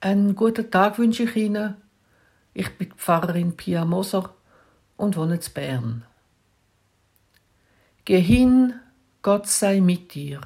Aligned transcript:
Einen 0.00 0.36
guten 0.36 0.70
Tag 0.70 0.96
wünsche 0.98 1.24
ich 1.24 1.34
Ihnen. 1.34 1.74
Ich 2.54 2.70
bin 2.78 2.92
Pfarrerin 2.92 3.56
Pia 3.56 3.84
Moser 3.84 4.32
und 4.96 5.16
wohne 5.16 5.34
in 5.34 5.52
Bern. 5.52 6.04
Geh 8.04 8.20
hin, 8.20 8.74
Gott 9.22 9.48
sei 9.48 9.80
mit 9.80 10.14
dir. 10.14 10.40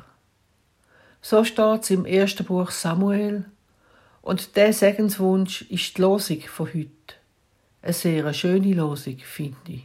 So 1.21 1.45
steht 1.45 1.83
es 1.83 1.91
im 1.91 2.07
ersten 2.07 2.47
Buch 2.47 2.71
Samuel 2.71 3.45
und 4.23 4.57
der 4.57 4.73
Segenswunsch 4.73 5.63
ist 5.63 5.99
die 5.99 6.01
Losung 6.01 6.41
von 6.41 6.69
heute. 6.69 6.89
Eine 7.83 7.93
sehr 7.93 8.33
schöne 8.33 8.73
Losung, 8.73 9.19
finde 9.19 9.59
ich. 9.73 9.85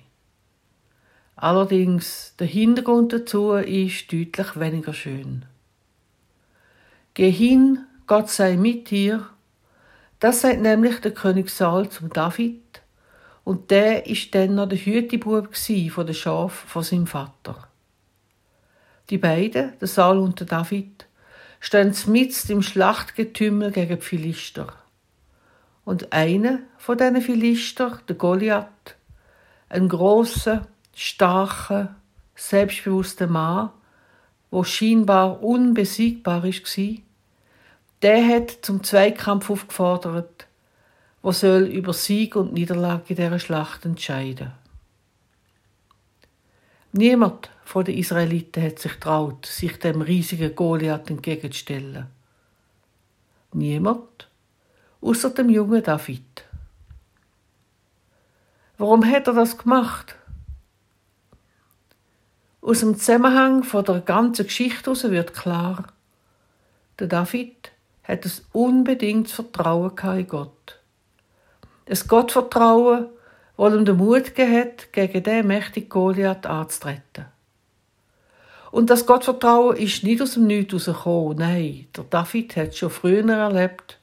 Allerdings, 1.35 2.33
der 2.39 2.47
Hintergrund 2.47 3.11
dazu 3.11 3.51
ist 3.51 4.13
deutlich 4.13 4.57
weniger 4.57 4.93
schön. 4.93 5.43
Geh 7.13 7.31
hin, 7.31 7.85
Gott 8.05 8.29
sei 8.29 8.55
mit 8.55 8.91
dir 8.91 9.29
das 10.19 10.41
sagt 10.41 10.61
nämlich 10.61 10.99
der 11.01 11.13
König 11.13 11.49
Saul 11.49 11.89
zum 11.89 12.09
David. 12.09 12.61
Und 13.43 13.71
der 13.71 14.07
ist 14.07 14.33
dann 14.35 14.55
noch 14.55 14.67
der 14.67 14.77
Hütebub 14.77 15.55
von 15.55 16.05
der 16.05 16.13
Schaf 16.13 16.53
von 16.53 16.83
seinem 16.83 17.07
Vater. 17.07 17.67
Die 19.09 19.17
beiden, 19.17 19.73
der 19.79 19.87
Saul 19.87 20.17
und 20.17 20.39
der 20.39 20.47
David, 20.47 21.05
stehen 21.59 21.95
mitten 22.07 22.51
im 22.51 22.61
Schlachtgetümmel 22.61 23.71
gegen 23.71 23.99
die 23.99 24.05
Philister. 24.05 24.73
Und 25.85 26.11
einer 26.11 26.59
von 26.77 26.97
diesen 26.97 27.21
Philister, 27.21 27.99
der 28.09 28.15
Goliath, 28.17 28.97
ein 29.69 29.87
großer, 29.87 30.67
starker, 30.93 31.95
selbstbewusster 32.35 33.27
Mann, 33.27 33.69
wo 34.51 34.63
scheinbar 34.63 35.41
unbesiegbar 35.41 36.43
war, 36.43 36.51
der 38.01 38.27
hat 38.27 38.59
zum 38.61 38.83
Zweikampf 38.83 39.49
aufgefordert, 39.49 40.47
wo 41.21 41.31
soll 41.31 41.63
über 41.63 41.93
Sieg 41.93 42.35
und 42.35 42.53
Niederlage 42.53 43.03
in 43.09 43.15
dieser 43.15 43.39
Schlacht 43.39 43.85
entscheiden. 43.85 44.51
Niemand 46.91 47.49
von 47.65 47.83
den 47.83 47.97
Israeliten 47.97 48.63
hat 48.63 48.79
sich 48.79 48.93
traut, 48.93 49.45
sich 49.45 49.77
dem 49.79 50.01
riesigen 50.01 50.55
Goliath 50.55 51.09
entgegenzustellen. 51.09 52.07
Niemand, 53.53 54.29
außer 55.01 55.31
dem 55.31 55.49
jungen 55.49 55.83
David. 55.83 56.45
Warum 58.77 59.05
hat 59.05 59.27
er 59.27 59.33
das 59.33 59.57
gemacht? 59.57 60.15
Aus 62.61 62.81
dem 62.81 62.97
Zusammenhang 62.97 63.63
von 63.63 63.83
der 63.83 64.01
ganzen 64.01 64.45
Geschichte 64.45 64.85
heraus 64.85 65.03
wird 65.03 65.33
klar, 65.33 65.87
der 66.99 67.07
David 67.07 67.71
hat 68.07 68.25
es 68.25 68.45
unbedingt 68.53 69.29
Vertrauen 69.29 69.91
in 70.17 70.27
Gott. 70.27 70.79
Das 71.85 72.07
Gottvertrauen, 72.07 73.07
das 73.57 73.73
ihm 73.73 73.85
den 73.85 73.97
Mut 73.97 74.37
hat, 74.37 74.93
gegen 74.93 75.23
den 75.23 75.47
mächtigen 75.47 75.89
Goliath 75.89 76.45
anzutreten. 76.45 77.25
Und 78.71 78.89
das 78.89 79.05
Gottvertrauen 79.05 79.77
ist 79.77 80.03
nicht 80.03 80.21
aus 80.21 80.33
dem 80.33 80.47
Nichts 80.47 80.71
herausgekommen. 80.87 81.37
Nein, 81.37 81.87
der 81.95 82.03
David 82.05 82.55
hat 82.55 82.75
schon 82.75 82.89
früher 82.89 83.27
erlebt, 83.27 83.97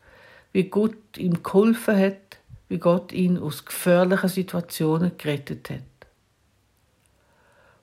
wie 0.53 0.65
Gott 0.65 1.17
ihm 1.17 1.43
geholfen 1.43 1.97
hat, 1.97 2.39
wie 2.69 2.79
Gott 2.79 3.13
ihn 3.13 3.39
aus 3.39 3.65
gefährlichen 3.65 4.29
Situationen 4.29 5.17
gerettet 5.17 5.71
hat. 5.71 5.81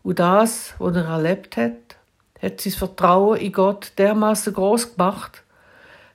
Und 0.04 0.20
das, 0.20 0.74
was 0.80 0.96
er 0.96 1.06
erlebt 1.06 1.58
hat, 1.58 1.98
hat 2.42 2.62
sein 2.62 2.74
Vertrauen 2.74 3.40
in 3.40 3.52
Gott 3.52 3.94
dermaßen 3.98 4.54
groß 4.54 4.96
gemacht, 4.96 5.44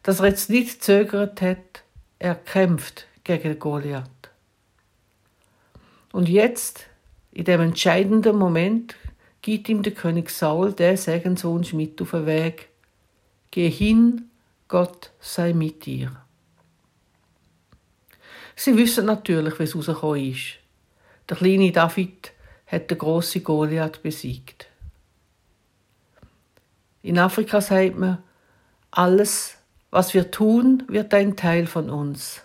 dass 0.07 0.21
er 0.21 0.27
jetzt 0.27 0.51
nicht 0.51 0.85
zögert 0.85 1.43
hat, 1.43 1.83
er 2.21 2.37
kämpft 2.37 3.09
gegen 3.25 3.59
Goliath. 3.59 4.31
Und 6.13 6.29
jetzt, 6.29 6.87
in 7.33 7.45
dem 7.45 7.61
entscheidenden 7.61 8.39
Moment, 8.39 8.95
gibt 9.43 9.69
ihm 9.69 9.83
der 9.83 9.95
König 9.95 10.31
Saul 10.31 10.73
der 10.73 10.97
Segenswunsch 10.97 11.73
mit 11.73 12.01
auf 12.01 12.13
den 12.13 12.25
Weg. 12.25 12.69
Geh 13.51 13.69
hin, 13.69 14.31
Gott 14.69 15.11
sei 15.19 15.53
mit 15.53 15.87
dir. 15.87 16.13
Sie 18.55 18.77
wissen 18.77 19.07
natürlich, 19.07 19.59
wie 19.59 19.65
es 19.65 19.75
rausgekommen 19.75 20.31
ist. 20.31 20.59
Der 21.29 21.37
kleine 21.37 21.73
David 21.73 22.31
hat 22.69 22.93
den 22.93 22.99
grossen 22.99 23.43
Goliath 23.43 24.05
besiegt. 24.05 24.69
In 27.03 27.19
Afrika 27.19 27.61
sagt 27.61 27.99
man, 27.99 28.23
alles 28.93 29.57
was 29.97 30.13
wir 30.13 30.31
tun, 30.31 30.83
wird 30.89 31.15
ein 31.15 31.37
Teil 31.37 31.67
von 31.67 31.89
uns. 31.89 32.43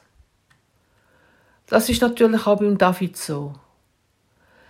Das 1.67 1.89
ist 1.89 2.01
natürlich 2.01 2.47
auch 2.47 2.59
beim 2.59 2.77
David 2.77 3.17
so. 3.17 3.55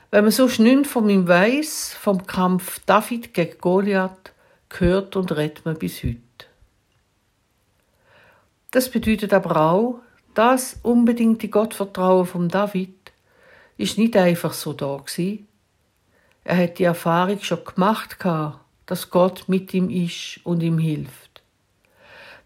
Wenn 0.10 0.24
man 0.24 0.32
so 0.32 0.48
nichts 0.48 0.90
von 0.90 1.08
ihm 1.08 1.28
weiß, 1.28 1.94
vom 1.94 2.26
Kampf 2.26 2.80
David 2.88 3.36
gegen 3.36 3.60
Goliath, 3.60 4.34
hört 4.80 5.16
und 5.16 5.32
redet 5.32 5.64
man 5.64 5.78
bis 5.78 6.02
heute. 6.02 6.18
Das 8.72 8.90
bedeutet 8.90 9.32
aber 9.32 9.58
auch, 9.58 10.00
das 10.34 10.80
unbedingte 10.82 11.50
Gottvertrauen 11.50 12.26
vom 12.26 12.50
David 12.50 12.96
ist 13.78 14.00
nicht 14.00 14.18
einfach 14.18 14.54
so 14.54 14.74
da 14.74 14.98
gewesen. 14.98 15.48
Er 16.44 16.58
hat 16.58 16.80
die 16.80 16.86
Erfahrung 16.86 17.42
schon 17.42 17.64
gemacht, 17.64 18.18
dass 18.88 19.12
Gott 19.12 19.44
mit 19.46 19.72
ihm 19.76 19.92
ist 19.92 20.40
und 20.44 20.64
ihm 20.64 20.80
hilft. 20.80 21.31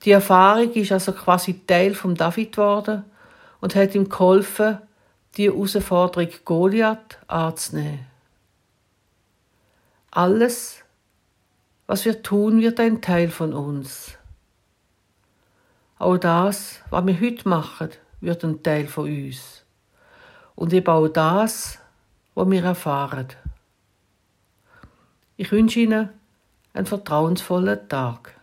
Die 0.03 0.11
Erfahrung 0.11 0.71
ist 0.73 0.91
also 0.91 1.13
quasi 1.13 1.65
Teil 1.65 1.95
von 1.95 2.15
David 2.15 2.51
geworden 2.51 3.03
und 3.61 3.75
hat 3.75 3.95
ihm 3.95 4.09
geholfen, 4.09 4.79
die 5.37 5.49
Herausforderung 5.49 6.29
Goliath 6.43 7.17
anzunehmen. 7.27 8.05
Alles, 10.11 10.83
was 11.87 12.05
wir 12.05 12.21
tun, 12.21 12.61
wird 12.61 12.79
ein 12.79 13.01
Teil 13.01 13.29
von 13.29 13.53
uns. 13.53 14.17
Auch 15.97 16.17
das, 16.17 16.81
was 16.89 17.05
wir 17.05 17.19
heute 17.19 17.47
machen, 17.49 17.89
wird 18.21 18.43
ein 18.43 18.63
Teil 18.63 18.87
von 18.87 19.05
uns. 19.05 19.65
Und 20.55 20.73
eben 20.73 20.87
auch 20.87 21.07
das, 21.07 21.79
was 22.33 22.49
wir 22.49 22.63
erfahren. 22.63 23.27
Ich 25.37 25.51
wünsche 25.51 25.79
Ihnen 25.81 26.09
einen 26.73 26.85
vertrauensvollen 26.85 27.89
Tag. 27.89 28.35